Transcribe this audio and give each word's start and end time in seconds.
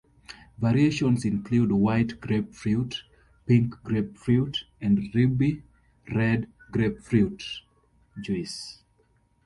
Variations 0.57 1.25
include 1.25 1.71
white 1.71 2.19
grapefruit, 2.19 3.03
pink 3.45 3.75
grapefruit 3.83 4.63
and 4.81 5.13
ruby 5.13 5.61
red 6.11 6.47
grapefruit 6.71 7.43
juice. 8.19 8.81